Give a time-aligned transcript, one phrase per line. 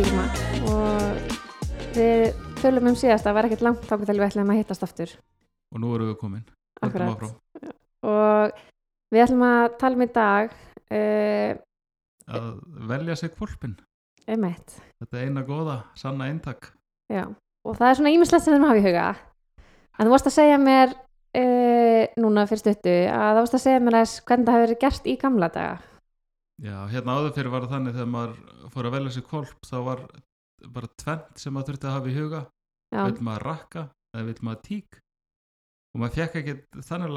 [0.00, 0.22] tíma.
[0.70, 1.34] Og
[1.96, 2.30] við
[2.60, 5.12] tölum um síðast að vera ekkert langt þá við ætlum að hittast aftur.
[5.74, 6.44] Og nú erum við komin.
[6.80, 7.24] Akkurat.
[8.08, 8.60] og
[9.12, 10.54] við ætlum að tala um í dag
[10.96, 11.50] uh,
[12.30, 12.46] að
[12.88, 13.74] velja sig kvolpin
[14.30, 16.70] um eitt þetta er eina góða, sanna eintak.
[17.12, 17.26] Já,
[17.66, 19.06] og það er svona ímislegt sem við erum að hafa í huga.
[19.98, 23.84] En þú varst að segja mér uh, núna fyrst uttu að þú varst að segja
[23.84, 25.89] mér að hvernig það hefur verið gert í gamla daga
[26.64, 29.76] já, hérna áður fyrir var það þannig þegar maður fór að velja sig kvolp þá
[29.86, 30.02] var
[30.68, 32.42] bara tvent sem maður þurfti að hafa í huga.
[32.90, 35.00] Vil maður rakka eða vil maður tík?
[35.90, 37.16] Og maður fekk ekki þannig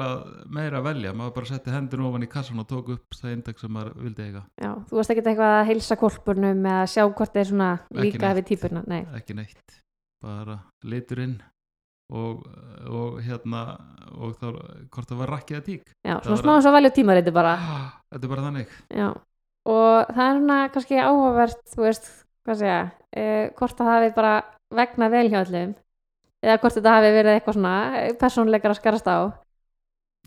[0.50, 3.60] meira að velja maður bara setti hendin ofan í kassan og tók upp það eintak
[3.62, 4.42] sem maður vildi eiga.
[4.58, 8.32] Já, þú varst ekki eitthvað að heilsa kolpurnum eða sjá hvort þeir svona Ekki líka
[8.38, 9.76] við típurna Nei, ekki neitt.
[10.24, 11.36] Bara liturinn
[12.14, 12.42] og,
[12.90, 13.62] og hérna
[14.14, 14.48] og þá
[14.90, 15.94] hvort það var rakkið að tík.
[16.02, 18.74] Já, Það svona smá og velja tímariti bara þetta er bara þannig.
[18.90, 19.06] Já,
[19.64, 22.10] og það er svona kannski áhugavert, þú veist,
[22.44, 22.80] hvað segja,
[23.16, 24.34] uh, hvort það hafi bara
[24.74, 25.72] vegna vel hjá öllum
[26.44, 29.18] eða hvort þetta hafi verið eitthvað svona eh, persónleikar að skarast á.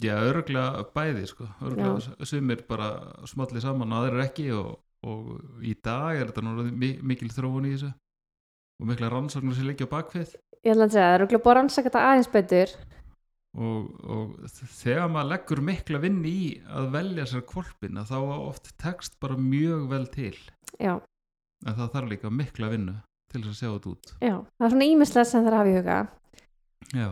[0.01, 2.87] já, örglega bæði sko örglega sumir bara
[3.29, 6.41] smalli saman aðrir ekki og, og í dag er þetta
[6.73, 7.91] mi- mikil þróun í þessu
[8.81, 10.35] og mikla rannsóknir sem liggja á bakvið
[10.65, 12.71] Ég ætla að segja, það eru ekki búið að rannsaka þetta aðeins betur.
[13.57, 14.35] Og, og
[14.77, 16.37] þegar maður leggur mikla vinn í
[16.69, 20.35] að velja sér kvolpina þá oft tekst bara mjög vel til
[20.79, 20.93] Já,
[21.65, 22.95] en það þarf líka mikla vinnu
[23.33, 25.61] til þess að sjá þetta út já, það er svona ímislegt sem það er að
[25.63, 25.97] hafa í huga.
[26.93, 27.09] já,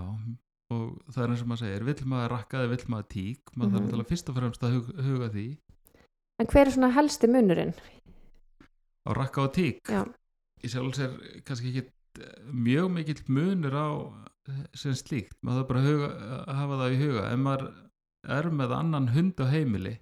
[0.76, 3.66] og það er eins og maður segir vill maður rakka eða vill maður tík maður
[3.66, 3.76] Mhm.
[3.76, 5.48] þarf náttúrulega fyrst og fremst að huga, huga því
[6.40, 7.74] En hver er svona helsti munurinn?
[9.08, 10.02] á rakka og tík Já,
[10.64, 11.12] í sjálf sér
[11.46, 11.90] kannski ekki
[12.54, 14.32] mjög mikill munur á eh,
[14.78, 16.10] sem slíkt, maður bara að, huga,
[16.46, 17.68] að hafa það í huga, ef maður
[18.36, 19.96] er með annan hund á heimili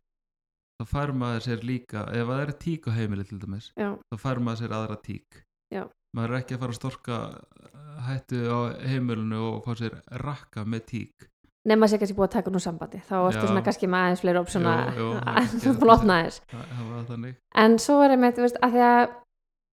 [0.79, 4.15] þá fær maður sér líka ef það er tík á heimili til dæmis já, þá
[4.19, 5.43] fær maður sér aðra tík.
[5.73, 5.83] Já.
[6.13, 10.65] maður er ekki að fara að storka eh, hættu á heimilinu og fá sér rakka
[10.69, 11.29] með tík.
[11.69, 12.99] Nema sér kannski búið að taka nú sambandi.
[13.07, 17.37] Þá ertu svona kannski með aðeins fleiri opsuna það að að það, það var þannig.
[17.63, 19.03] En svo er þú veist, að því að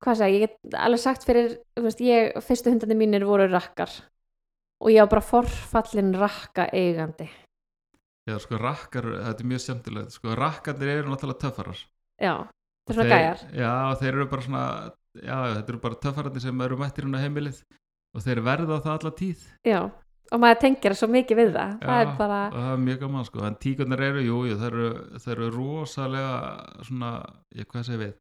[0.01, 3.93] hvað sagði, ég get alveg sagt fyrir þú veist, ég, fyrstu hundandi mínir voru rakkar
[4.81, 7.29] og ég var bara forfallin rakka eigandi
[8.31, 10.15] já sko rakkar, þetta er mjög skemmtilegt.
[10.15, 11.81] Sko rakkarnir eru náttúrulega töffarar.
[12.21, 12.35] Já,
[12.87, 13.43] það er svona gæjar.
[13.57, 14.65] Já, þeir eru bara svona
[15.15, 17.61] já, þetta eru bara töffararnir sem eru mættir hún á heimilið.
[18.15, 19.45] Og þeir verða það alla tíð.
[19.67, 19.81] Já,
[20.31, 21.77] og maður tengir svo mikið við það.
[21.85, 23.45] Það Já, er bara, það er mjög gaman sko.
[23.47, 24.91] En tíkurnar eru, jú, jú, þeir eru,
[25.25, 26.35] þeir eru rosalega
[26.89, 27.13] svona,
[27.57, 28.19] ég hvað segir við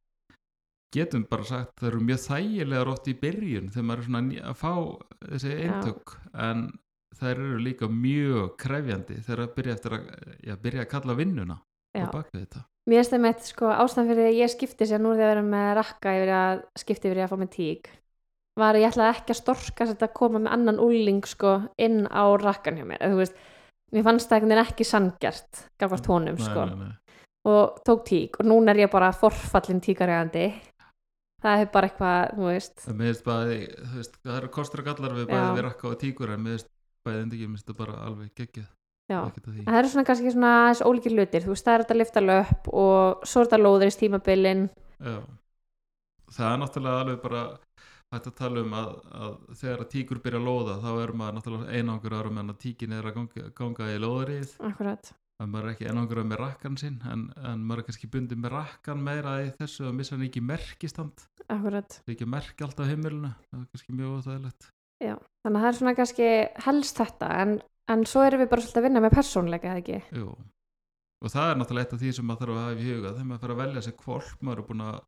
[0.95, 4.59] getum bara sagt, þeir eru mjög þægilegar oft í byrjun þegar maður er svona að
[4.59, 4.73] fá
[5.25, 6.15] þessi eintök
[6.47, 6.63] en
[7.19, 10.09] þær eru líka mjög krefjandi þegar að byrja eftir að,
[10.45, 11.59] já, byrja að kalla vinnuna
[11.95, 12.65] já, á bakvið þetta.
[12.89, 15.71] Mér það með sko ástæðan fyrir að ég skipti sér nú þegar við erum með
[15.77, 17.91] rakka yfir í að skipti yfir í að fá með tík
[18.59, 22.01] var að ég ætlaði ekki að storka þetta að koma með annan úling sko inn
[22.09, 23.37] á rakkan hjá mér, eða þú veist
[23.93, 26.65] mér fannst það ekki sangjart gafast honum Nei, sko.
[26.65, 27.21] nei, nei.
[27.49, 28.39] og tók tík.
[28.39, 30.49] Og núna er ég bara forfallin tíkaregandi
[31.43, 32.75] það er bara eitthvað, þú veist.
[32.85, 35.55] Það miðist bæði, þú veist, það eru kostur og gallar við bæði Já.
[35.55, 36.69] við rakka og tíkur en miðist
[37.07, 38.69] bæði endi ekki, minnst það bara alveg geggjað.
[39.09, 41.95] Já, en það eru svona kannski svona aðeins ólíkir hlutir, þú veist, það er þetta
[41.95, 44.67] að lifta löp og svo er þetta lóðurist tímabilin.
[45.01, 45.15] Já,
[46.35, 47.41] það er náttúrulega alveg bara
[48.13, 51.35] hægt að tala um að, að þegar að tíkur byrja að lóða þá er maður
[51.39, 54.53] náttúrulega einangur ára meðan að tíkin er að ganga, ganga í lóðrið.
[54.69, 58.41] Akkurat, að maður er ekki einangur með rakkan sinn en, en maður er kannski bundið
[58.43, 61.25] með rakkan meira í þessu að missa hann ekki merkistand.
[61.49, 61.99] Akkurat.
[62.11, 64.69] Ekki merki alltaf á heimilinu það er kannski mjög óþægilegt.
[64.99, 66.29] Já, þannig að það er svona kannski
[66.65, 67.53] helst þetta, en,
[67.93, 69.99] en svo erum við bara svolítið að vinna með persónleika, eða ekki?
[70.19, 70.33] Jú.
[71.23, 73.29] og það er náttúrulega eitt af því sem maður þarf að hafa í huga þegar
[73.29, 74.99] maður fer að velja sér kvolp maður er búin að,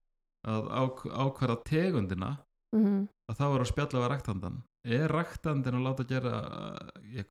[0.51, 2.31] að ák, ákværa tegundina
[2.75, 4.57] mm að þá er að spjalla við ræktandan
[4.97, 6.33] er ræktandin að láta gera
[7.13, 7.27] ég,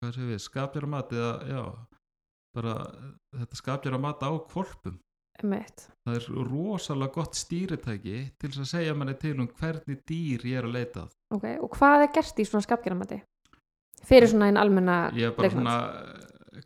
[2.56, 2.75] bara
[3.37, 4.99] þetta skapjara mat á kvolpum
[5.41, 5.87] Einmitt.
[6.05, 10.58] það er rosalega gott stýritæki til þess að segja manni til um hvernig dýr ég
[10.61, 11.14] er að leita að.
[11.37, 13.20] ok, og hvað er gert í svona skapgeramati
[14.05, 15.79] fyrir svona einn almenna ég er bara svona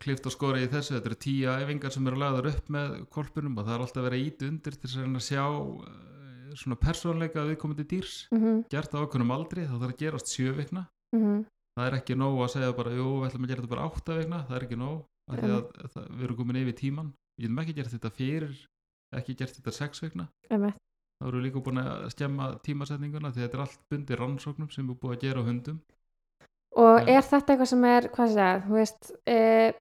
[0.00, 3.58] klift og skori í þessu, þetta eru tíu æfingar sem eru lagðar upp með kvolpunum
[3.60, 6.78] og það er alltaf að vera ít undir til þess að að sjá eh, svona
[6.80, 8.14] persónleika viðkomandi dýrs.
[8.34, 10.86] Mhm, gert á okkunum aldri, þá þarf að gerast sjö vikna.
[11.14, 11.44] Mhm,
[11.76, 14.18] það er ekki nóg að segja bara jú, við ætlum að gera þetta bara átta
[14.18, 14.40] vikna.
[14.48, 14.98] Það er ekki nóg,
[15.30, 18.54] því að það, við erum komin yfir tíman við getum ekki gert þetta fyrir
[19.14, 20.78] ekki gert þetta sex einmitt.
[21.18, 24.70] þá erum við líka búin að skemma tímasetninguna því að þetta er allt bundi rannsóknum
[24.70, 25.82] sem við búin að gera á hundum.
[26.74, 29.76] Og er þetta eitthvað sem er hvað segja, þú veist eh,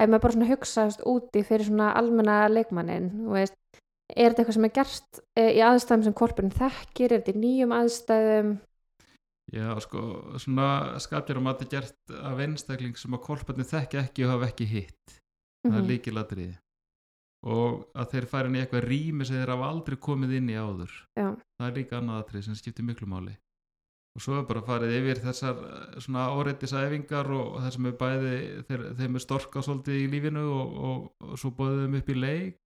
[0.00, 3.58] ef maður bara svona hugsa veist, úti fyrir svona almenna leikmannin þú veist,
[4.08, 7.42] er þetta eitthvað sem er gerst uh, í aðstæðum sem kvolpurinn þekkir, er þetta í
[7.44, 8.54] nýjum aðstæðum
[9.50, 10.00] Já, sko,
[10.38, 14.30] svona skapjar um að þetta er gert af einstakling sem að kolparnir þekki ekki og
[14.36, 15.16] hafa ekki hitt.
[15.66, 15.88] Það er Mhm.
[15.90, 16.58] líkilatriði
[17.50, 20.56] og að þeir fara inn í eitthvað rými sem þeir hafa aldrei komið inn í
[20.60, 20.92] áður.
[21.18, 21.36] Já.
[21.60, 23.34] það er líka annað atrið sem skiptir miklu máli.
[24.16, 28.64] Og svo er bara farið yfir þessar eh, svona áreitisæfingar og það sem er bæði
[28.68, 32.58] þeir, þeim er storka svolítið í lífinu og, og, og svo þeim upp í leik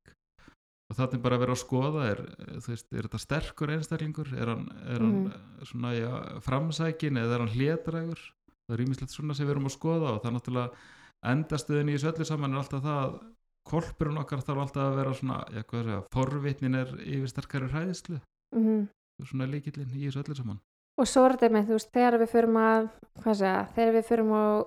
[0.91, 4.51] og þannig bara að vera að skoða er, eh, veist, er þetta sterkur einstaklingur er
[4.53, 5.65] hann, er hann Mhm.
[5.65, 6.11] svona já,
[6.45, 8.21] framsækin eða er hann hlétrægur
[8.69, 10.73] það er rýmislegt svona sem við erum að skoða og það er náttúrulega
[11.25, 13.21] endastöðin í þessu öllu saman er alltaf það að
[13.65, 18.21] kolpurinn okkar þarf alltaf að vera svona, já er það, forvitnin er yfir sterkari hræðislu
[18.55, 18.89] Mhm.
[19.25, 20.61] svona líkillinn í þessu öllu saman
[20.99, 22.91] og svo er þetta með, þú veist, þegar við förum að
[23.35, 24.65] segja, þegar við förum að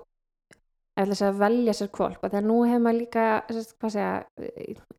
[0.98, 3.26] ætla að segja, velja sér kvolp og þegar nú hefur maður líka
[3.90, 4.14] segja,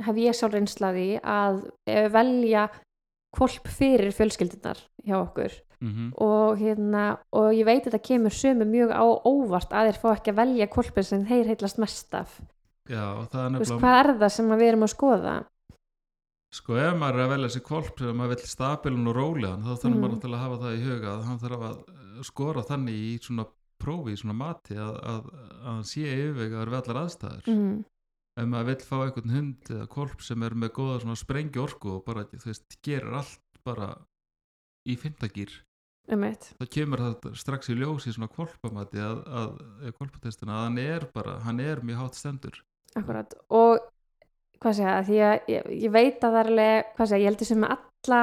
[0.07, 2.69] hef ég sá reynslaði að eh, velja
[3.37, 6.13] kvolp fyrir fjölskyldunar hjá okkur mm -hmm.
[6.17, 10.09] og hérna, og ég veit að þetta kemur sömu mjög á óvart að þeir fá
[10.15, 12.41] ekki að velja kvolpin sem þeir heillast mest af
[12.89, 15.45] Já, er nefnilega hvað er það sem að við erum að skoða
[16.55, 19.73] sko ef maður er að velja sér kvolp sem maður vill stabilun og rólegan þá
[19.77, 20.01] þarf Mhm.
[20.01, 23.19] maður náttúrulega að hafa það í huga að hann þarf að eh, skora þannig í
[23.21, 23.45] svona
[23.81, 27.49] prófi, í svona mati að, að, að hann sé yfirvegaður við allar aðstæður.
[27.53, 27.79] Mm.
[28.39, 31.95] ef maður vill fá einhvern hund eða kvolp sem er með góða svona sprengju orku
[31.97, 33.95] og bara, þú veist, gerir allt bara
[34.89, 35.57] í fymtagýr
[36.15, 39.51] um þá kemur það strax í ljós í svona kvolpamati að, að,
[39.99, 42.61] kvolpatestina að hann er bara, hann er mjög hátt stendur.
[42.97, 43.83] Akkurat, og
[44.63, 47.51] hvað segja, því að ég, ég veit að það er alveg, hvað segja, ég heldur
[47.51, 48.23] sem með alla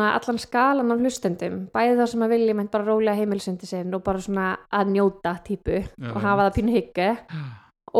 [0.00, 4.02] allan skalan af hlustendum, bæði þá sem að vilja meint bara rólega heimilsundi sinn og
[4.06, 5.82] bara svona að njóta típu
[6.14, 7.10] og hafa það pínu hyggu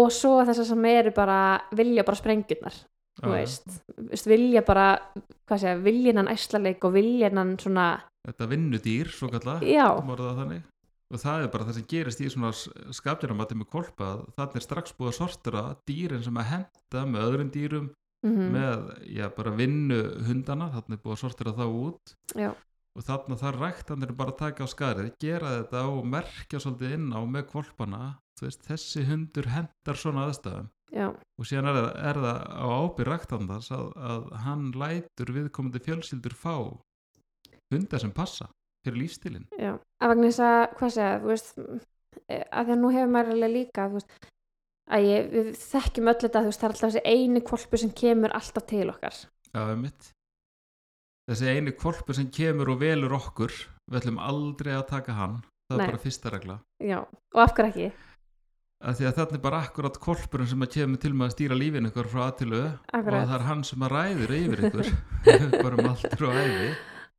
[0.00, 1.38] og svo þessar sem eru bara
[1.76, 2.78] vilja bara sprengjurnar,
[4.26, 4.86] vilja bara,
[5.46, 7.88] hvað segja, vilja hann æslaleik og vilja hann svona,
[8.28, 9.58] þetta vinnudýr, svo kalla
[11.12, 12.52] og það er bara það sem gerist í svona
[12.96, 17.50] skapdýramati með kolpa þannig er strax búið að sortera dýrin sem að henda með öðrum
[17.52, 17.90] dýrum
[18.22, 18.82] mm með,
[19.16, 22.14] já, bara vinnu hundana þannig er búið að sortera þá út.
[22.38, 22.50] Já,
[22.96, 27.08] og þannig að það ræktanir bara taka á skarið, gera þetta og merkja svolítið inn
[27.16, 28.02] á með kolpana
[28.38, 30.68] þú veist, þessi hundur hendar svona aðstæðum.
[30.92, 35.80] Já, og síðan er, það- er það á ábyrð ræktandans að, að hann lætur viðkomandi
[35.86, 36.52] fjölskyldur fá
[37.72, 38.48] hundar sem passa
[38.84, 39.72] fyrir lífstilin já,
[40.02, 41.58] að vegna þess að, hvað segja, þú veist,
[42.28, 44.12] eh, að því að nú hefur maður alveg líka, veist,
[44.90, 47.94] að ég, við þekkjum öll þetta, þú veist, það er alltaf þessi eini kvolpu sem
[48.02, 49.18] kemur alltaf til okkar.
[49.52, 49.62] Já.
[51.30, 53.52] Þessi eini kvolpur sem kemur og velur okkur,
[53.90, 55.36] við ætlum aldrei að taka hann.
[55.70, 55.84] Það Nei.
[55.84, 56.56] er bara fyrsta regla.
[56.82, 58.08] Já, og af hverju ekki?
[58.82, 61.58] Af því að þetta er bara akkurat kvolpurinn sem að kemur til með að stýra
[61.60, 64.88] lífinu ykkur frá aðtilu og það er hann sem að ræður yfir ykkur
[65.62, 66.72] bara um allt og æfi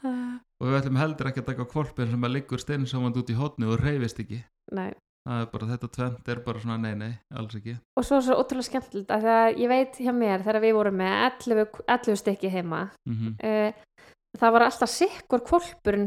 [0.03, 3.35] Uh, og við ætlum heldur ekki að taka kvolpin sem að liggur steinsávand út í
[3.39, 4.41] hotni og reyfist ekki
[4.75, 4.89] nei.
[5.23, 7.77] Það bara þetta tvent er bara svona nei nei, alls ekki.
[7.99, 10.99] Og svo er svo ótrúlega skemmtilegt að það, ég veit hjá mér þegar við vorum
[10.99, 13.89] með 11, 11 stykki heima, mm uh,
[14.33, 15.43] það var alltaf sikkur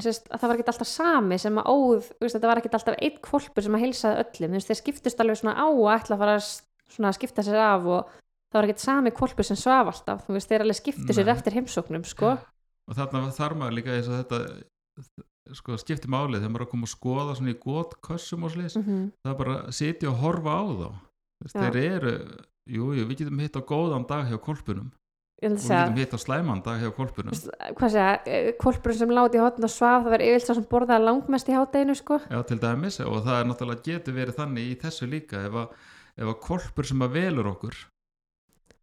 [0.02, 2.96] sérst, að það var ekki alltaf sami sem að óð, veist, þetta var ekki alltaf
[2.99, 6.35] einn kvolpur sem að heilsaði öllum, þeir skiptust alveg svona á að ætla að fara
[6.40, 8.11] að skipta sér af og
[8.50, 12.02] það var ekki sami kvolpur sem svaf alltaf, veist, þeir alveg skiptu sér eftir heimsóknum,
[12.08, 12.35] sko.
[12.90, 16.73] og þarna þarf maður líka þess að þetta sko, skiptir málið þegar maður er að
[16.73, 20.11] koma að skoða svona í gott kössum og slis Mm það er bara að sitja
[20.11, 20.88] og horfa á þá.
[21.53, 22.12] Þeir eru
[22.67, 24.93] jú, jú, við getum hitt á góðan dag hjá kolpunum.
[25.37, 27.35] Og við getum hitt á slæman dag hjá kolpunum.
[27.35, 30.55] Þú veist, hvað segja, kvolpurinn sem láti í hotn og svaf, það var yfirlt sá
[30.57, 32.19] sem borðaði langmest í hátteginu, sko.
[32.25, 35.45] já, til dæmis, og það er náttúrulega getur verið þannig í þessu líka.
[35.47, 35.76] Ef að,
[36.17, 37.85] ef að kolpur sem að velur okkur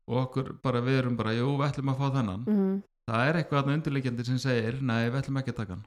[0.03, 2.47] og okkur bara við erum bara, jú, við ætlum að fá þennan.
[2.47, 5.85] Mm það er eitthvað þarna undirleikjandi sem segir nei, við ætlum ekki að taka hann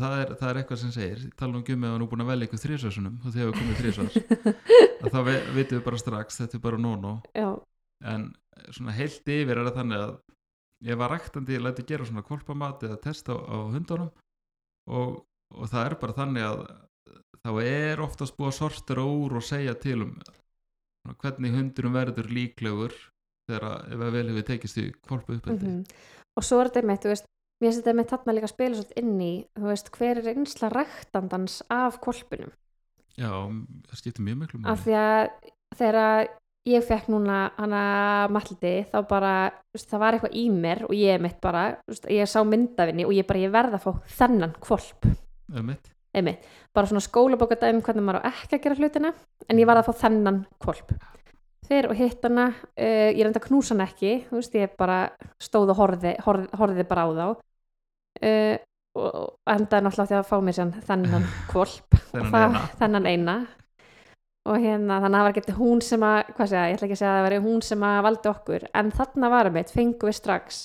[0.00, 2.30] það er, það er eitthvað sem segir tala um gummi að hann er búin að
[2.32, 4.14] velja ykkur þrísvarsunum og þegar við komum þrísvars
[5.14, 7.48] þá ve- vitum við bara strax, þetta er bara nóno Já,
[8.14, 8.30] en
[8.70, 10.14] svona heilt yfir er það þannig að
[10.84, 14.10] ég var ræktandi, ég læti gera svona kolpamat eða testa á, á hundunum.
[14.90, 15.22] Og,
[15.54, 16.64] og það er bara þannig að
[17.44, 22.30] þá er oftast búið að sortera úr og segja til um svona, hvernig hundurum verður
[22.32, 22.96] líklegur
[23.48, 25.80] þegar vel hefur tekist í kolpa uppeldi mhm.
[26.36, 27.28] og svo er þetta mitt, þú veist,
[27.60, 30.30] mér finnst þetta mitt þarna líka að spila svolítið inn í, þú veist, hver er
[30.34, 32.54] einsla ræktandans af kvolpunum?
[33.18, 33.30] já,
[33.90, 35.20] það skiptir mjög miklu Af því að
[35.78, 36.28] þegar
[36.68, 37.82] ég fekk núna hana
[38.32, 39.32] matliti, þá bara,
[39.74, 43.12] veist, það var eitthvað í mér og ég mitt bara, veist, ég sá myndafinni og
[43.16, 45.10] ég bara, ég verð að fá þennan kvolp.
[45.54, 45.90] Einmitt.
[46.14, 49.10] einmitt, bara svona skólabókadæmi hvernig maður á ekki að gera hlutina
[49.50, 50.94] en ég var að fá þennan kvolp
[51.68, 54.98] fyrir og hitt hana uh, ég reynda að knúsa hana ekki þú veist, ég bara
[55.42, 57.26] stóð og horfði, horfði, horfði bara á þá.
[58.24, 58.56] Uh,
[58.94, 63.36] og, endaði náttúrulega því að fá mér sér þennan kvolp Þennan og það- þennan eina.
[64.44, 66.96] Og hérna þannig að það var ekki hún sem að hvað segja, ég ætla ekki
[66.98, 70.10] að segja að það veri hún sem að valdi okkur en þarna var mitt, fengum
[70.10, 70.58] við strax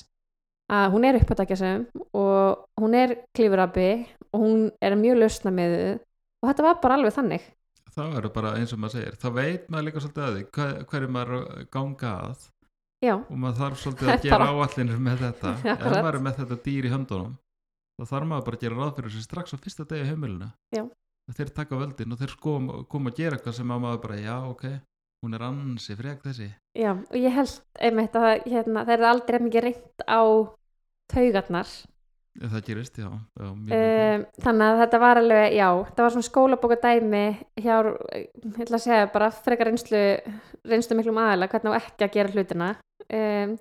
[0.69, 1.85] að hún er uppátækjasum
[2.19, 3.87] og hún er klífurabi
[4.35, 5.77] og hún er mjög lausna með
[6.43, 7.47] og þetta var bara alveg þannig
[7.99, 10.45] þá er það bara eins og maður segir þá veit maður líka svolítið að því
[10.57, 12.47] hver, hverju maður að ganga að.
[12.99, 15.53] Já, og maður þarf svolítið að er gera áallinir með þetta.
[15.59, 16.01] Ef Akkurat.
[16.03, 17.37] maður er með þetta dýr í höndunum
[17.99, 20.09] þá þarf maður bara að gera ráð fyrir þessu strax á fyrsta degi
[20.75, 20.83] Já.
[21.29, 24.19] að þeir taka völdin og þeir koma, koma að gera eitthvað sem að maður bara,
[24.23, 24.63] já ok
[25.19, 26.47] hún er ansi frek þessi.
[26.79, 30.21] Já og ég held einmitt að hérna, það er aldrei mikið reynt á
[31.11, 31.73] taugarnar
[32.39, 36.27] ef það gerist, já, já um, þannig að þetta var alveg, já þetta var svona
[36.29, 37.24] skólabóka dæmi
[37.59, 37.75] hjá,
[38.15, 40.03] ég ætla að segja bara frekar reynslu
[40.69, 42.69] reynslu miklum aðalega hvernig á ekki að gera hlutina.
[43.09, 43.55] Um,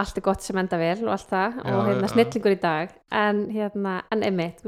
[0.00, 2.94] allt er gott sem enda vel og allt það Já, og hérna snillingur í dag.
[3.12, 4.62] En hérna, en einmitt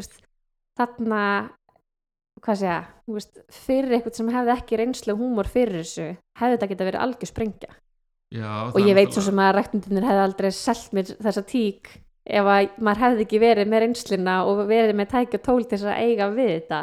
[0.74, 1.22] þarna
[2.44, 6.70] hvað segja, veist, fyrir eitthvað sem hefði ekki reynslu og húmor fyrir þessu hefði þetta
[6.72, 7.70] geta verið algjör sprengja.
[8.34, 11.92] Já, og ég veit svo sem að rektundinir hefði aldrei selt mér þessa tík
[12.26, 15.76] ef að maður hefði ekki verið með reynsluna og verið með tæki og tól til
[15.78, 16.78] þess að eiga við þetta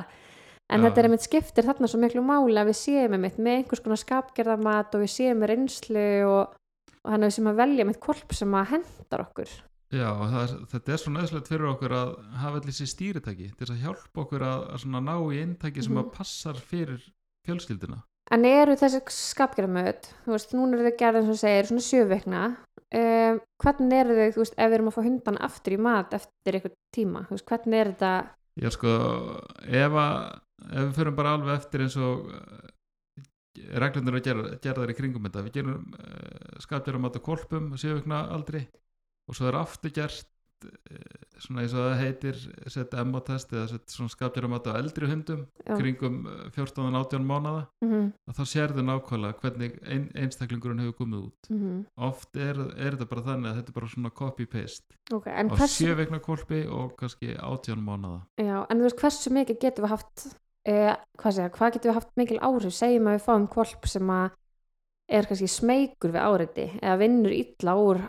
[0.72, 0.84] en Já.
[0.86, 4.00] þetta er einmitt skiptir þarna svo miklu máli að við séum einmitt með einhvers konar
[4.04, 6.54] skapgerðamat og við séum með reynslu og,
[7.02, 9.52] og þannig að við séum að velja með kolp sem að hendar okkur
[9.92, 13.48] Já, og það, er- þetta er svo næðslegt fyrir okkur að hafa allir þessi stýritæki
[13.50, 16.04] til þess að hjálpa okkur að, að ná í inntæki sem Mhm.
[16.06, 17.02] að passar fyrir
[17.44, 17.98] fjölskylduna.
[18.32, 23.42] En eru þessi skapgerðamöt þú veist, núna eru þau gerðin sem segir svona sjöveikna um,
[23.64, 26.58] hvernig eru þau, þú veist, ef við erum að fá hundan aftur í mat eftir
[26.58, 28.14] eitthvað tíma þú veist, hvernig er þetta?
[28.62, 28.98] Já, sko,
[29.64, 30.20] ef, að,
[30.68, 32.28] ef við fyrir bara alveg eftir eins og
[33.82, 38.26] reglundur að gera, gera þær í kringum þetta, við gerum uh, skapjarum á kolpum, sjöfugna
[38.32, 38.66] aldri
[39.30, 40.28] og svo er aftur gert
[41.42, 42.40] svona eins og það heitir
[42.70, 48.12] setja emotest eða setja svona skapjarum á eldri hundum já, kringum eh, 14-18 mánada mm
[48.32, 51.50] að þá sérðu nákvæmlega hvernig ein, einstaklingurinn hefur komið út.
[51.50, 51.80] -hmm.
[51.96, 55.54] oft er, er þetta bara þannig að þetta er bara svona copy-paste ok, en á
[55.56, 59.94] hversu sjöveikna kolpi og kannski 18 mánada Já, en þú veist hversu mikið getum við
[59.96, 60.28] haft
[60.66, 62.74] eh, hvað segja, hvað getum við haft mikil áhrif?
[62.74, 64.30] Segjum að við fáum kvolp sem að
[65.12, 68.02] er kannski smeykur við áriti eða vinnur illa úr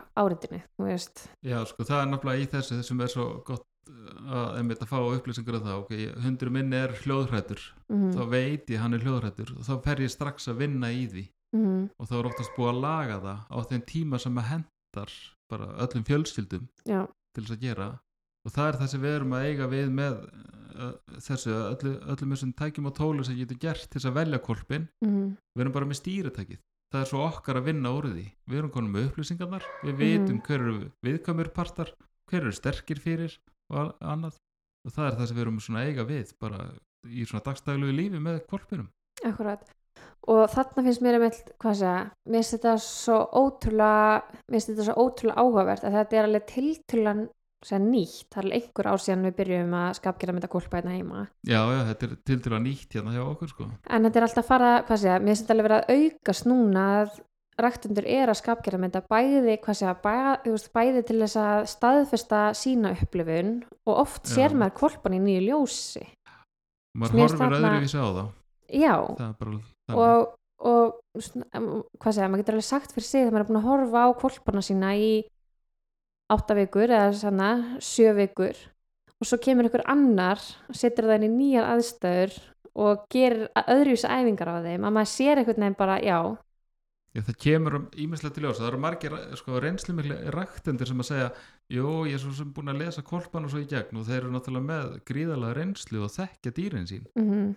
[0.82, 4.82] veist, Já, sko, það er náttúrulega í þessu sem er svo gott uh, að, einmitt
[4.85, 5.94] að fá upplýsingur af það, ok,
[6.26, 10.14] hundur minni er hljóðhrættur, mm þá veit ég hann er hljóðhrættur og þá fer ég
[10.14, 11.26] strax að vinna í því.
[11.52, 11.82] -hmm.
[11.99, 15.12] og þá er oftast búið að laga það á þeim tíma sem að hendar
[15.52, 17.04] bara öllum fjölskyldum já,
[17.35, 17.90] til þess að gera.
[18.42, 20.18] Og það er það sem við erum að eiga við með
[20.73, 24.42] uh, þessu, öllu, öllum þessum tækjum og tólu sem getur gert til þess að velja
[24.42, 26.61] kolpin mm við erum bara með stýritækið
[26.93, 28.25] það er svo okkar að vinna úr því.
[28.51, 29.65] Við erum konum með upplýsingarnar.
[29.83, 30.01] Við Mhm.
[30.03, 31.93] vitum hver eru viðkamur partar
[32.31, 33.39] hver eru sterkir fyrir
[33.73, 34.37] og annað.
[34.85, 36.59] Og það er það sem við erum svona að eiga við bara
[37.07, 38.89] í svona dagstæglugu lífi með kvolpinum
[39.27, 39.63] akkurat
[40.27, 44.87] og þarna finnst mér einmitt, hvað segja mér finnst þetta svo ótrúlega mér finnst þetta
[44.87, 47.29] svo ótrúlega áhugavert að þetta er alveg tiltrúlega
[47.87, 51.26] nýtt, það er einhver ár síðan við byrjum að skapgera með þetta kvolpa hérna heima.
[51.47, 52.14] Já, já, þetta er
[52.47, 53.69] til að nýtt hérna hjá okkur sko.
[53.87, 56.87] En þetta er alltaf fara, hvað segja, mér finnst þetta alveg verið að aukast núna
[57.02, 57.21] að
[57.62, 58.38] ræktundur er að
[58.81, 63.52] með þetta bæði, hvað bæði, þú veist, bæði til þess að staðfesta sína upplifun
[63.87, 64.35] og oft Já.
[64.35, 66.07] sér maður kvolpan í nýju ljósi.
[67.12, 68.25] finnst horfir öðruvísi á þá
[68.73, 70.33] Já, það bara þannig og,
[70.73, 71.69] og em,
[72.00, 74.09] hvað segja, maður getur alveg sagt fyrir sig þegar maður er búin að horfa á
[74.23, 75.11] kvolpana sína í
[76.33, 77.51] átta vikur eða svona
[77.83, 78.57] sjö vikur.
[79.21, 82.39] Og svo kemur ykkur annar og setur það inn í nýjar aðstöður
[82.73, 84.87] og gerir öðruvísi æfingar á þeim.
[84.89, 86.19] Að maður sér einhvern veginn bara, já,
[87.12, 88.57] Já, það kemur um ímislegt til ljós.
[88.57, 91.27] Það eru margir sko, reynslu miklu ræktendur sem að segja
[91.77, 93.99] jú, ég er svo sem búin að lesa kolpan og svo í gegn.
[94.01, 97.05] Og þeir eru náttúrulega með gríðalega reynslu og þekkja dýrin sín.
[97.21, 97.51] Mhm.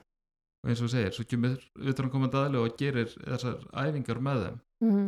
[0.65, 4.59] Og eins og segir, svo kemur utan komandi aðli og gerir þessar æfingar með þeim.
[4.83, 5.07] Mhm.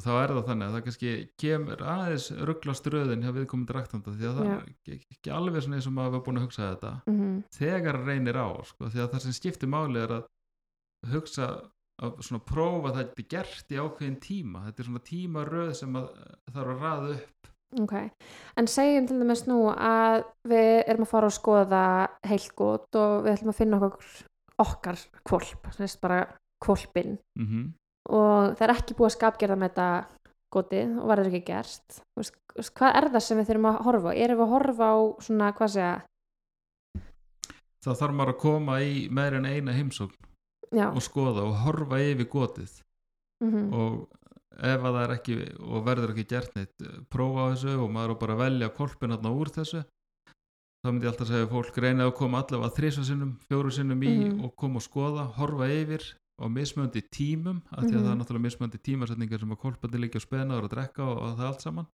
[0.00, 1.10] Og þá er það þannig að það kannski
[1.42, 4.54] kemur aðeins ruggla ströðin hjá viðkomandi ræktanda því að það Já.
[4.56, 7.34] er ekki, alveg svona eins og maður var búin að hugsa þetta Mhm.
[7.58, 10.24] þegar reynir á sko, því að það sem skiptir máli er að
[11.12, 11.50] hugsa
[12.00, 15.92] að svona prófa að þetta er gert í ákveðin tíma þetta er svona tímaröð sem
[16.00, 16.08] að
[16.54, 17.36] þarf að raða upp
[17.80, 17.92] Ok,
[18.58, 21.82] en segjum til dæmis nú að við erum að fara að skoða
[22.26, 24.08] heilgót og við ætlum að finna okkur
[24.64, 26.24] okkar kvolp, þess bara
[26.64, 27.68] kvolpin mm -hmm.
[28.08, 29.88] Og það er ekki búið að skapgerða með þetta
[30.54, 34.10] gótið og verður ekki gerst veist, veist, hvað er það sem við þurfum að horfa
[34.10, 34.18] á?
[34.24, 35.92] Erum við að horfa á svona, hvað segja,
[37.84, 40.16] þá þarf maður að koma í meir en eina heimsókn
[40.76, 42.74] já, og skoða og horfa yfir gotið
[43.44, 44.00] mhm, og
[44.60, 48.18] ef að það er ekki og verður ekki gert neitt prófa á þessu og maður
[48.20, 49.84] bara velja kolpin þarna úr þessu
[50.80, 54.12] þá myndi ég alltaf segja fólk reyna að koma allavega þrísa sinnum, fjóru sinnum í
[54.18, 54.44] Mhm.
[54.44, 56.04] og koma og skoða, horfa yfir
[56.40, 58.04] á mismöndi tímum, af því að Mhm.
[58.06, 61.18] það er náttúrulega mismöndi tímasetningar sem að kolpandi líka og spenna og að drekka og,
[61.22, 61.86] og það allt saman.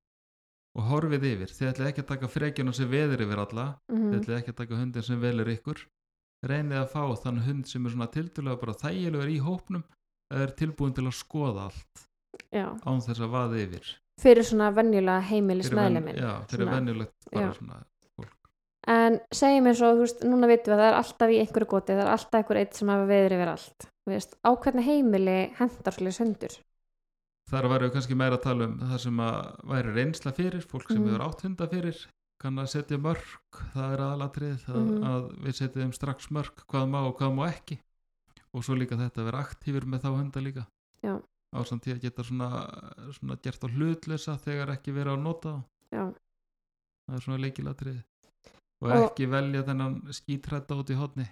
[0.76, 4.14] Og horfið yfir, þið ætlið ekki að taka frekjuna sem veður yfir alla, þið mhm,
[4.20, 5.84] ætlið ekki að taka hundin sem velur ykkur.
[6.44, 9.84] Reynið að fá þann hund sem er svona tildulega bara þægilegur í hópnum
[10.32, 12.02] eða er tilbúin til að skoða allt.
[12.52, 12.66] Já.
[12.84, 13.86] Án þess að vaða yfir.
[14.20, 17.54] Fyrir svona venjulega heimilis Fyrir ven- meðlemin já, fyrir venjulegt bara já.
[17.56, 17.84] svona
[18.86, 21.68] en segjum eins og, þú veist, núna vitum við að það er alltaf í einhverju
[21.70, 24.84] goti, það er alltaf einhver eitt sem hafa veður yfir allt, þú veist, á hvernig
[24.88, 26.56] heimili hendar svolítið hundur?
[27.50, 30.88] Þar varum við kannski meira að tala um það sem að væri reynsla fyrir fólk
[30.88, 31.08] sem Mhm.
[31.12, 32.06] hefur átt hunda fyrir.
[32.40, 33.24] Kann að setja mörg,
[33.74, 35.04] það er aðalatrið að, Mhm.
[35.04, 37.78] að við setjum strax mörg hvað má og hvað má ekki.
[38.54, 40.66] Og svo líka þetta að vera aktífur með þá hunda líka.
[41.02, 41.20] Já.
[41.54, 42.48] ásamt því að geta svona,
[43.12, 48.02] svona gert á hlutlösa þegar ekki verið að nota það er svona leikilatrið
[48.84, 51.26] og, Og- ekki velja þennan skítrætta út í hotni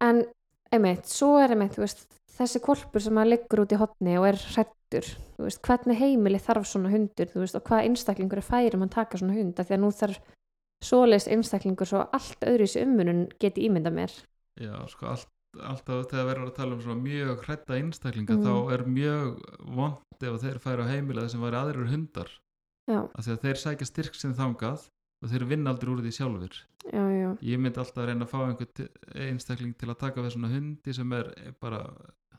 [0.00, 0.24] en
[0.72, 2.04] einmitt, svo er einmitt, veist
[2.36, 6.38] þessi kolpur sem að liggur út í hotni og er hrættur, þú veist, hvernig heimili
[6.40, 9.82] þarf svona hundur, veist, og hvað einstaklingur er færum að taka svona hund, því að
[9.82, 10.20] nú þarf
[10.84, 14.14] svoleiðis einstaklingur svo allt öðru í ummunun geti ímynda mér.
[14.60, 15.28] Já, sko, allt,
[15.60, 18.44] alltaf þegar verður að tala um svona mjög hrætta einstaklinga Mhm.
[18.46, 19.26] þá er mjög
[19.76, 22.30] vond ef þeir færu á heimilega sem væri aðrir hundar.
[22.88, 24.88] Já, af því að þeir sækja styrk sinn þangað
[25.20, 26.54] og þeir vinna aldrei úr því sjálfur
[26.92, 28.90] já, já, ég myndi alltaf að reyna að fá einhvern til-
[29.28, 31.80] einstakling til að taka við svona hundi sem er bara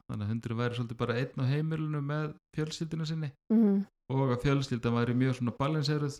[0.07, 3.29] þannig að hundurinn væri svolítið bara einn á heimilinu með fjölskyldinu sinni.
[3.53, 6.17] Mhm, og að fjölskyldan væri mjög svona balanseruð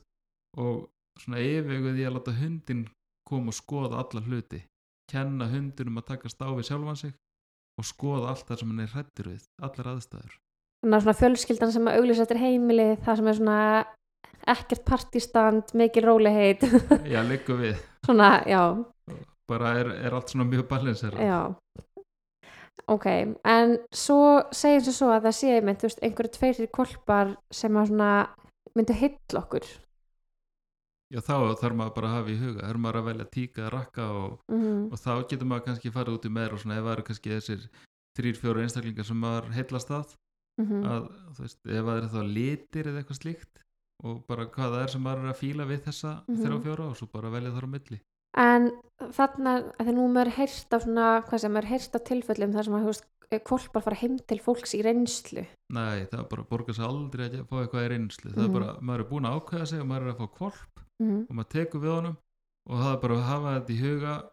[0.58, 0.86] og
[1.20, 2.86] svona yfirveguð í að láta hundin
[3.28, 4.62] koma og skoða alla hluti.
[5.12, 7.14] Kenna hundinum að taka stáfi sjálfan sig
[7.80, 10.38] og skoða allt það sem hann er hrættur við allar aðstæður.
[10.82, 13.58] Þannig að svona fjölskyldan sem að auglýsa eftir heimili, það sem er svona
[14.52, 16.64] ekkert partistand, mikil rólegheit.
[17.14, 18.64] Já, liggur við, svona, já,
[19.50, 21.40] bara er, er allt svona mjög balanserað Já,
[22.92, 23.08] ok,
[23.48, 27.92] en svo segjum svo að það sé einmitt, þú veist, einhverju tveir kolpar sem að
[27.92, 28.12] svona
[28.78, 29.68] myndu hyll okkur.
[31.12, 34.10] já, þá þarf maður bara að hafa í huga þarf maður að velja tíka, rakka
[34.10, 36.94] og, Mm og þá getur maður kannski farið út í meira og svona ef það
[36.94, 37.66] eru kannski þessir
[38.18, 40.16] þrýr, fjóru einstaklingar sem maður heillast að
[40.60, 40.82] -hmm.
[40.88, 41.04] að
[41.36, 43.62] þú veist, ef það er þá litir eða eitthvað slíkt
[44.04, 46.38] og bara hvað það er sem maður er að fíla við þessa Mhm.
[46.42, 48.00] þrjá fjóra og svo bara velja þar á milli
[48.34, 48.72] En
[49.12, 52.74] þarna, því nú maður heyrst af svona, hvað sem er heyrst af tilfellum þar sem
[52.74, 53.06] að, þú veist,
[53.44, 55.46] kolpar fara heim til fólks í reynslu.
[55.70, 58.48] Nei, það er bara að borga sér aldrei að fá eitthvað í reynslu það er
[58.50, 58.54] Mhm.
[58.54, 61.36] bara, maður er búin að ákveða sig og maður er að fá kvolp Mm og
[61.36, 62.18] maður tekur við honum
[62.70, 64.30] og það er bara að hafa þetta í huga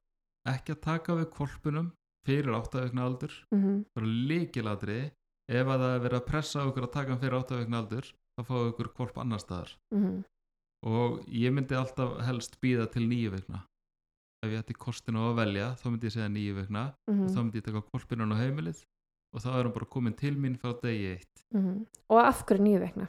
[0.47, 1.93] ekki að taka við kvolpunum
[2.27, 3.85] fyrir áttaveikna aldur -hmm.
[3.97, 5.11] bara líkiladri
[5.49, 8.43] ef að það er verið að pressa okkur að taka hann fyrir áttaveikna aldur þá
[8.49, 9.73] fáum okkur kvolp annar staðar.
[9.95, 10.25] Mm
[10.87, 13.65] og ég myndi alltaf helst býða til nýju veikna
[14.47, 17.25] ef ég ætti kostinu að velja þá myndi ég segja nýju veikna -hmm.
[17.25, 18.85] og þá myndi ég taka kvolpinun á heimilið
[19.35, 21.45] og þá er hann bara komin til mín frá degi eitt.
[21.51, 21.87] Mhm.
[22.09, 23.09] Og af hverju nýju vekna?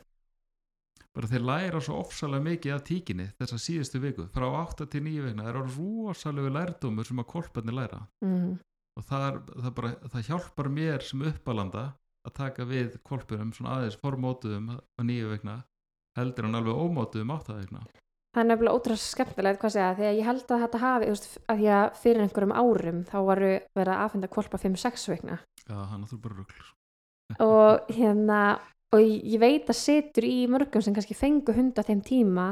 [1.15, 5.23] bara þeir læra svo ofsalega mikið af tíkinni þessa síðustu viku, frá 8 til 9
[5.25, 8.07] veikna er á rosalegu lærdómur sem að kvolparnir læra.
[8.21, 8.59] Mm
[8.99, 11.83] og það, er, það, bara, það hjálpar mér sem uppalanda
[12.27, 15.57] að taka við kvolpunum svona aðeins formótuðum á 9 veikna
[16.19, 17.85] heldur hann alveg ómótuðum 8 veikna
[18.29, 21.29] Það er nefnilega ótrúlega skemmtilegt hvað segja því að ég held að þetta hafi, veist,
[21.49, 25.77] að því að fyrir einhverjum árum þá varu verið að afhenda kolpa 5-6 vekna já,
[25.89, 26.67] hann er þú bara rugl.
[27.45, 28.41] Og hérna
[28.93, 32.47] og ég veit að situr í mörgum sem kannski fengu hund á þeim tíma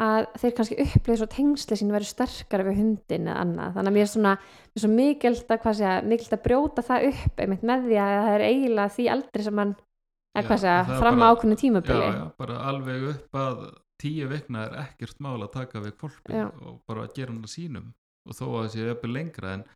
[0.00, 3.74] að þeir kannski upplýði svo tengsli sín verið sterkara við hundin eða annað.
[3.76, 4.34] Þannig að mér er svona,
[4.70, 8.16] mér er svo mikilvægt að segja, mikilvægt að brjóta það upp einmitt með því að
[8.16, 9.76] það er eiginlega því aldrei sem mann,
[10.40, 12.06] er fram á ákveðnu tímabili.
[12.06, 13.64] Já, já, bara alveg upp að
[14.00, 17.90] 10 veikna er ekkert mál að taka við kvolpin og bara gera hann að sínum
[18.28, 19.66] og þó að það sé uppið lengra en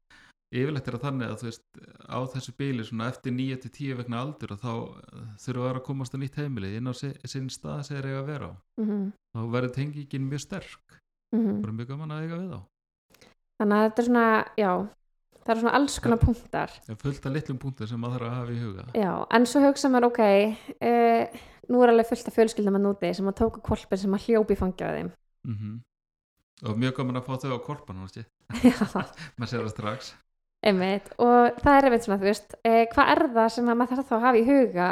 [0.55, 1.65] yfirleitt er það þannig að þú veist
[2.07, 5.81] á þessu bíli svona eftir 9 til 10 vegna aldur að þá eh, þurfa að
[5.89, 8.53] komast að nýtt heimili inn á si- sinn stað sem þeir eiga að vera á.
[8.81, 11.01] Mm þá verður tengingin mjög sterk.
[11.35, 11.63] -hmm.
[11.63, 12.61] bara mjög gaman að eiga við á
[13.59, 14.27] þannig að þetta er svona,
[14.59, 14.71] já
[15.45, 16.71] það er svona alls konar punktar.
[16.89, 18.85] Er fullt af litlum punktum sem maður þarf að hafa í huga.
[18.95, 23.11] Já, en svo hugsa maður, ok uh, nú er alveg fullt af fjölskyldum að núti
[23.15, 25.11] sem að tóku kolpin sem að hljópi fangja þeim.
[25.49, 25.83] Mm
[26.65, 27.99] og mjög gaman að fá þau á korpan
[28.63, 28.79] já.
[29.37, 30.13] Maður sér það strax
[30.65, 33.99] Einmitt, og það er einmitt svona, þú veist, eh, hvað er það sem að maður
[33.99, 34.89] þarf þá að hafa í huga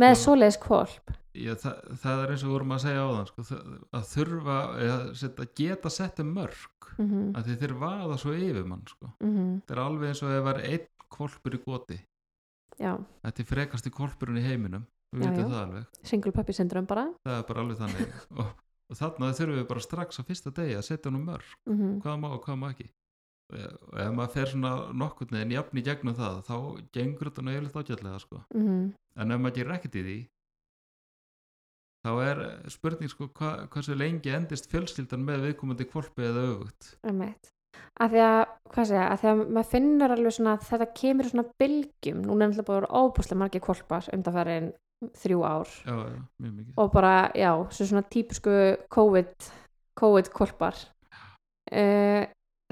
[0.00, 1.12] með Sko, svoleiðis kvolp?
[1.36, 3.44] Já, það, það er eins og vorum að segja á þann sko,
[3.92, 4.98] að þurfa eða,
[5.28, 7.32] að geta setta mörg Mm -hmm.
[7.36, 9.10] að því þeir vaða svo yfir mann sko.
[9.20, 9.54] Mm -hmm.
[9.60, 11.98] þetta er alveg eins og ef það er einn kvolpur í goti
[12.78, 15.48] já, þetta er frekasti kolpurinn í heiminum við já.
[15.48, 18.46] það alveg, single syndrom bara það er bara alveg þannig og,
[18.90, 22.16] og þarna þurfum við bara strax á fyrsta degi að setja nú mörg, mm hvað
[22.20, 22.90] má og hvað má ekki
[23.52, 23.58] og
[23.92, 26.56] og ef maður fer svona nokkurn veginn jafn í gegnum það, þá
[26.96, 28.40] gengur þetta náttúrulega ágætlega sko.
[28.54, 28.88] -hmm.
[29.16, 30.18] en ef maður gerir ekkert í því
[32.06, 36.46] þá er spurning sko hva, hversu lengi endist fjölskyldan með viðkomandi kvolpi eða
[37.06, 37.52] Einmitt.
[38.00, 38.40] Af því að,
[38.72, 42.46] hvað segja, að því að maður finnur alveg svona að þetta kemur svona bylgjum, núna
[42.46, 44.68] er náttúrulega bara óbúslega margir kvolpar undanfærin
[45.20, 45.72] þrjú ár.
[45.84, 46.20] Já, já,
[46.80, 48.54] og bara, já, svo svona típisku
[48.92, 49.50] COVID,
[50.00, 50.78] COVID kvolpar
[51.72, 52.22] uh,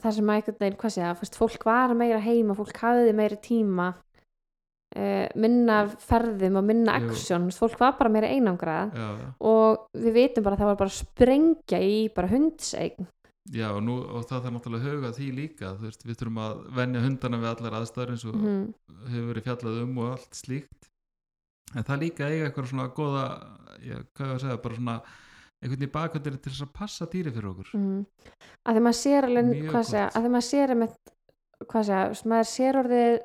[0.04, 3.40] það sem að einhvern veginn, hvað segja, fyrst, fólk var meira heima, fólk hafiði meira
[3.44, 9.08] tíma uh, minna ferðum og minna action, fólk var bara meira einangrað já,
[9.50, 13.10] og við vitum bara að það var bara að sprengja í bara hundsegn.
[13.52, 16.60] Já og, nú, og það þarf náttúrulega að huga því líka veist, við þurfum að
[16.78, 18.62] venja hundana við allar aðstæður eins og mm
[19.04, 20.86] hefur verið fjallað um og allt slíkt.
[21.74, 23.24] En það líka eiga eitthvað svona góða
[23.84, 24.94] já, hvað ég að segja, bara svona
[25.64, 27.72] einhvern veginn bakhundir til þess að passa dýri fyrir okkur.
[27.78, 28.04] Mm.
[28.64, 31.14] að því maður sér alveg að því maður sér einmitt,
[31.64, 33.18] hvað segja, maður sér orðið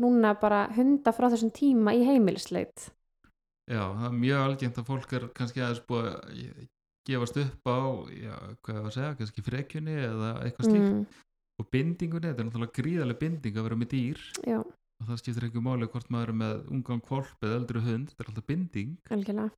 [0.00, 2.90] núna bara hunda frá þessum tíma í heimilisleit
[3.70, 6.62] Já, það er mjög algengt að fólk er kannski aðeins búið að
[7.06, 10.88] gefast upp á, já, hvað ég var að segja, kannski frekjunni eða eitthvað slíkt.
[10.88, 11.22] Mm,
[11.60, 14.24] og bindingunni, þetta er náttúrulega gríðarlega binding að vera með dýr.
[14.42, 18.10] Já, og það skiptir ekki máli hvort maður er með ungan kvolp eða eldri hund,
[18.10, 18.96] þetta er alltaf binding.
[19.14, 19.50] Algjörlega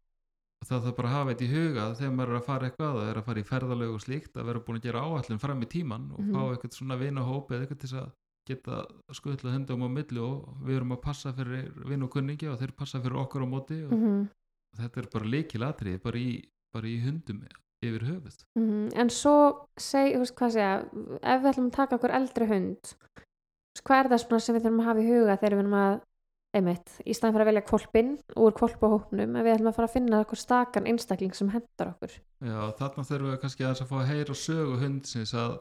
[0.62, 2.98] og það þarf bara að hafa þetta í huga þegar maður er að fara eitthvað,
[3.02, 5.62] það er að fara í ferðalög og slíkt, að vera búin að gera áætlun fram
[5.62, 6.34] í tíman og Mhm.
[6.34, 8.12] fá eitthvað svona vinahóp eða eitthvað til að
[8.46, 12.58] geta skuttla hundum á milli og við erum að passa fyrir vinn og kunningi og
[12.58, 14.28] þeir passa fyrir okkur á móti og mm
[14.72, 16.18] þetta er bara líkilatrið bara
[16.72, 17.42] bara í hundum
[17.84, 18.92] yfir höfuð -hmm.
[18.96, 20.84] en svo seg, veist hvað segja
[21.22, 22.94] ef við ætlum að taka okkur eldri hund
[23.84, 26.00] hvað er það sem við þurfum að hafa í huga þegar við erum að
[26.56, 29.96] einmitt, í staðan fyrir að velja kvolpinn úr kvolpahópnum, ef við ætlum að fara að
[29.96, 32.14] finna okkur stakan einstakling sem hendar okkur.
[32.44, 35.56] Já, þarna þurfum við kannski aðeins að fá að heyra sögu hundsins að,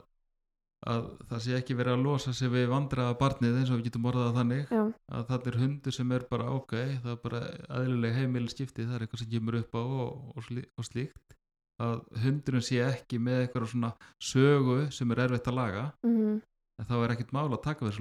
[0.92, 4.08] að það sé ekki verið að losa sig við vandraða barnið eins og við getum
[4.12, 4.84] orðað þannig já,
[5.16, 7.44] að það er hundur sem er bara ok það er bara
[7.80, 11.38] aðlileg heimil skipti það er eitthvað sem kemur upp á og, og, slí, og slíkt.
[11.82, 16.42] Að hundurinn sé ekki með eitthvað svona sögu sem er erfitt að laga mm
[16.82, 17.98] en þá er ekkit mál að taka við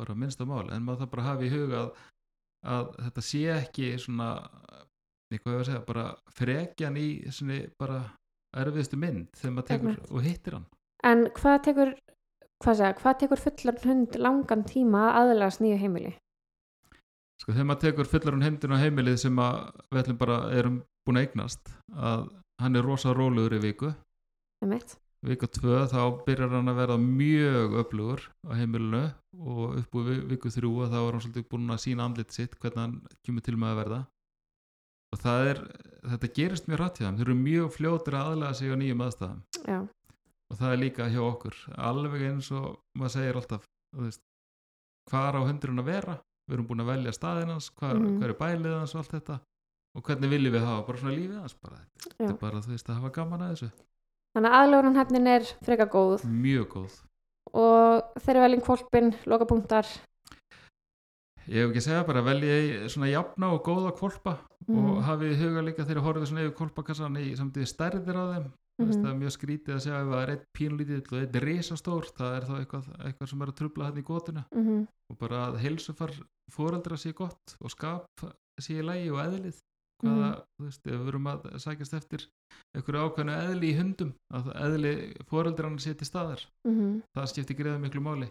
[0.00, 1.90] bara minnsta mál, en maður það bara hafi í huga að,
[2.74, 4.30] að þetta sé ekki svona
[5.30, 8.00] eitthvað ég að segja, bara frekjan í svona bara
[8.60, 10.10] erfiðstu mynd þegar maður tekur Einmitt.
[10.10, 10.66] og hittir hann
[11.10, 11.92] En hvað tekur,
[12.60, 16.10] hvað segja, hvað tekur fullan hund langan tíma að aðlagast nýju heimili?
[17.40, 19.60] sko þegar maður tekur fullarinn heimdinn á heimilið sem að
[19.94, 20.74] við ætlum bara erum
[21.08, 22.26] búin að eignast að
[22.60, 23.92] hann er rosa rólegur í viku
[24.60, 24.98] Einmitt.
[25.26, 29.02] Vika tvö þá byrjar hann að verða mjög öflugur á heimilinu
[29.40, 32.32] og upp úr vi- viku þrjú að þá er hann svolítið búin að sína andlit
[32.32, 32.94] sitt hvernig hann
[33.26, 34.00] kemur til með að verða.
[35.12, 35.60] Og er
[36.06, 39.04] þetta gerist mjög rætt hjá þeim, þeir eru mjög fljótir að aðlega sig á nýjum
[39.06, 39.40] aðstæðum.
[39.66, 39.78] Já,
[40.50, 41.56] og það er líka hjá okkur.
[41.76, 43.64] Alveg eins og maður segir alltaf
[45.10, 46.14] hvað er á hundurinn að vera?
[46.48, 48.18] Við erum búin að velja staðinn hans hvað, Mhm.
[48.20, 49.40] hver er bælið hans og allt þetta.
[49.96, 51.54] Og hvernig viljum við hafa, bara svona lífið hans?
[51.54, 53.70] Bara, þetta er bara þú veist að hafa gaman að þessu
[54.36, 56.24] þannig að aðlögunarhefnin er freka góð.
[56.28, 57.00] Mjög góð.
[57.52, 59.86] Og þeirri veljum kvolpin, lokapunktar.
[61.50, 64.36] Ég hef ekki að segja bara velji svona jafna og góða kvolpa
[64.68, 65.02] og Mhm.
[65.02, 68.44] hafið huga líka þegar horfið svona yfir kvolpakassan í samtíði stærðir á þeim.
[68.80, 72.04] Mm það er mjög skrítið að segja ef það er eitt pínlítið og eitt risastór,
[72.16, 75.40] það er þá eitthvað, eitthvað sem er að trubla hann í gótuna mm og bara
[75.50, 76.12] að heilsufar
[76.50, 78.06] fóreldra sé gott og skap
[78.58, 79.58] sé í lægi og eðlið
[80.00, 82.26] hvaða, þú veist, ef við verum að sækjast eftir
[82.76, 84.94] einhverju ákveðnu eðli í hundum að eðli
[85.30, 86.44] fóreldrarna sé til staðar.
[86.68, 88.30] Mm það skiptir greiða miklu máli.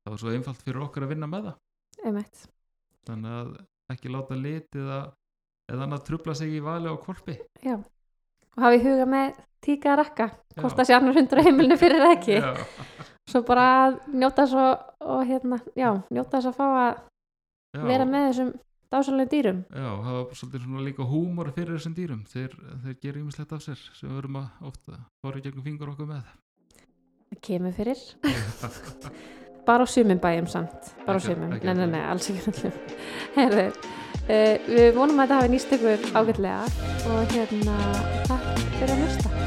[0.00, 1.58] Það var svo einfalt fyrir okkur að vinna með það.
[2.04, 2.44] Einmitt.
[3.08, 3.50] þannig að
[3.90, 5.06] ekki láta litið að
[5.70, 7.76] eða annað trubla sig í vali á kvolpi Já.
[7.76, 11.78] og hafa í huga með tíka að rakka hvort það sé annar hundur á heimilinu
[11.80, 12.38] fyrir eða ekki.
[12.44, 15.60] Já, svo bara að njóta þess og, og hérna,
[16.10, 16.90] njóta þess að fá að
[17.76, 18.52] já, vera með þessum
[18.90, 19.64] dásalega dýrum.
[19.70, 22.22] Já, hafa svolítið svona líka húmor fyrir þessum dýrum.
[22.30, 26.10] Þeir, þeir gerir ýmislegt af sér sem við verum að ofta fóra gegnum fingur okkur
[26.10, 26.32] með.
[27.30, 28.04] Það kemur fyrir.
[29.68, 30.94] Bara á sumum bæjum samt.
[31.06, 32.72] Bara á sumum, nei, nei, nei, alls ekki
[33.36, 36.64] Herðu, uh, við vonum að þetta hafi nýst ykkur ágætlega
[37.12, 37.76] og hérna,
[38.26, 39.39] takk fyrir að hlusta